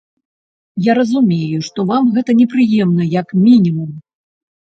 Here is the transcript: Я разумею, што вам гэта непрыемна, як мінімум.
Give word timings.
Я 0.87 0.93
разумею, 0.99 1.59
што 1.67 1.85
вам 1.91 2.07
гэта 2.15 2.31
непрыемна, 2.41 3.03
як 3.21 3.37
мінімум. 3.45 3.89